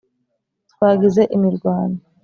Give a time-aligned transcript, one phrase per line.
[0.71, 1.99] twagize imirwano,